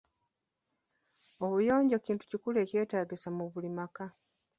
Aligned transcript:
Obuyonjo 1.45 1.97
kintu 2.05 2.23
ekikulu 2.25 2.57
ekyetaagisa 2.63 3.27
mu 3.37 3.45
buli 3.51 3.69
maka. 3.77 4.05